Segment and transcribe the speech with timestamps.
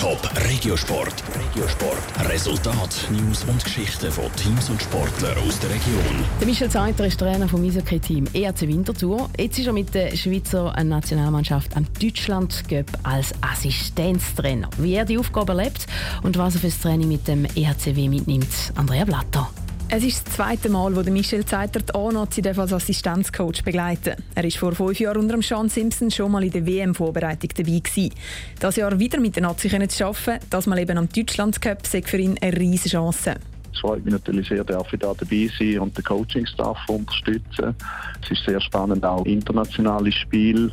[0.00, 1.22] Top Regiosport.
[1.34, 2.30] Regiosport.
[2.30, 6.24] Resultat, News und Geschichten von Teams und Sportlern aus der Region.
[6.40, 9.28] Der Michel Zeiter ist Trainer vom Eishockey-Team ERC Winterthur.
[9.38, 12.64] Jetzt ist er mit der Schweizer Nationalmannschaft am Deutschland
[13.02, 14.70] als Assistenztrainer.
[14.78, 15.86] Wie er die Aufgabe erlebt
[16.22, 19.50] und was er fürs Training mit dem ERCW mitnimmt, Andrea Blatter.
[19.92, 24.50] Es ist das zweite Mal, wo Michel Zeiter die A-Nazi als Assistenzcoach begleiten Er war
[24.52, 28.14] vor fünf Jahren unter Sean Simpson schon mal in der WM-Vorbereitung dabei gewesen.
[28.60, 32.02] Das Jahr wieder mit der Nazi zu arbeiten, das mal eben am Deutschland Cup, sei
[32.02, 33.34] für ihn eine riesige Chance.
[33.72, 37.74] Es freut mich natürlich sehr, dass ich da dabei sein und den Coaching-Staff unterstützen.
[38.22, 40.70] Es ist sehr spannend, auch internationale Spiele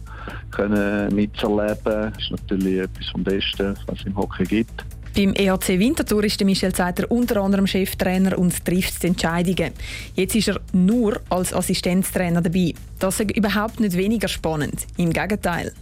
[1.12, 1.80] mitzuerleben.
[1.84, 4.86] Das ist natürlich etwas vom Besten, was es im Hockey gibt.
[5.18, 9.74] Beim EHC Winterthur ist Michel Zeiter unter anderem Cheftrainer und trifft die Entscheidungen.
[10.14, 12.76] Jetzt ist er nur als Assistenztrainer dabei.
[13.00, 14.86] Das ist überhaupt nicht weniger spannend.
[14.96, 15.74] Im Gegenteil.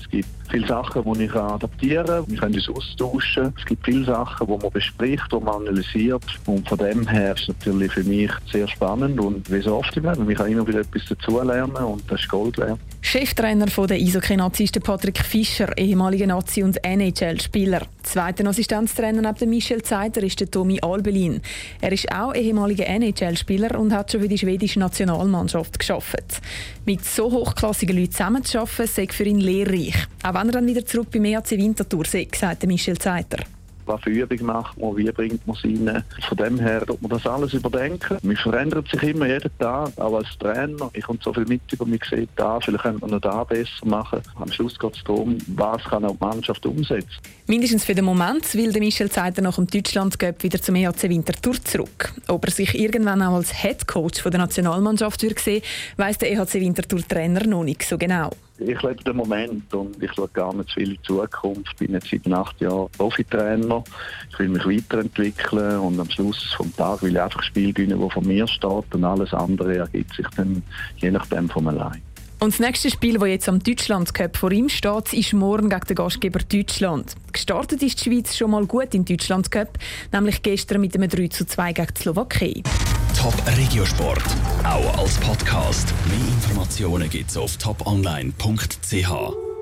[0.00, 2.28] Es gibt viele Sachen, die ich adaptieren kann.
[2.28, 3.52] Wir können uns austauschen.
[3.58, 6.24] Es gibt viele Sachen, die man bespricht, die man analysiert.
[6.46, 9.96] Und von dem her ist es natürlich für mich sehr spannend und wie so oft
[9.96, 10.16] immer.
[10.28, 12.78] Ich kann immer wieder etwas dazulernen und das ist Gold wert.
[13.00, 17.82] Cheftrainer der Eishockey-Nazi ist Patrick Fischer, ehemaliger Nazi- und NHL-Spieler.
[18.02, 21.40] Zweiter Assistenztrainer neben Michel Zeiter ist der Tommy Albelin.
[21.80, 26.40] Er ist auch ehemaliger NHL-Spieler und hat schon für die schwedische Nationalmannschaft geschafft.
[26.86, 29.94] Mit so hochklassigen Leuten zusammenzuarbeiten, sei für ihn lehrreich.
[30.22, 33.44] Auch wenn er dann wieder zurück beim EAC Winterthur sei, sagt Michel Zeiter
[33.86, 36.04] was für Übung macht man, wie bringt man sie rein.
[36.28, 38.18] Von dem her tut man das alles überdenken.
[38.22, 40.90] Man verändert sich immer jeden Tag, auch als Trainer.
[40.92, 43.84] Ich komme so viel mit über mich sieht da, vielleicht könnte man noch da besser
[43.84, 44.20] machen.
[44.36, 47.08] Am Schluss geht es darum, was kann auch die Mannschaft umsetzen.
[47.46, 52.12] Mindestens für den Moment will Michel Zeiter nach dem Deutschland wieder zum EHC Winterthur zurück.
[52.28, 55.62] Ob er sich irgendwann auch als Head Coach der Nationalmannschaft sehen,
[55.96, 58.30] weiss der EHC Winterthur Trainer noch nicht so genau.
[58.66, 61.72] Ich lebe den Moment und ich schaue gar nicht zu viel in die Zukunft.
[61.72, 63.84] Ich bin jetzt seit acht Jahren Profitrainer.
[64.30, 68.00] Ich will mich weiterentwickeln und am Schluss des Tages will ich einfach ein Spiel gewinnen,
[68.00, 70.62] das von mir steht und alles andere ergibt sich dann
[70.96, 72.00] je nachdem von allein.
[72.40, 75.86] Und das nächste Spiel, das jetzt am Deutschland Cup vor ihm steht, ist morgen gegen
[75.86, 77.14] den Gastgeber Deutschland.
[77.32, 79.78] Gestartet ist die Schweiz schon mal gut im Deutschland Cup,
[80.12, 82.62] nämlich gestern mit einem 3 zu 2 gegen die Slowakei.
[83.16, 84.24] Top Regiosport,
[84.64, 85.94] auch als Podcast.
[86.06, 89.53] Mehr Informationen gibt's auf toponline.ch.